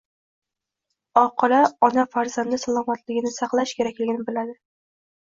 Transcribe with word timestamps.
Oqila 1.21 1.59
ona 1.89 2.07
farzandi 2.17 2.61
salomatligini 2.65 3.37
saqlash 3.39 3.79
kerakligini 3.81 4.21
biladi. 4.29 4.61